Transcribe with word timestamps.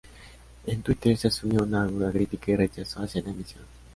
En 0.65 0.81
Twitter 0.81 1.15
se 1.15 1.27
asumió 1.27 1.61
una 1.61 1.83
aguda 1.83 2.11
crítica 2.11 2.49
y 2.51 2.55
rechazo 2.55 3.03
hacia 3.03 3.21
la 3.21 3.29
emisión. 3.29 3.61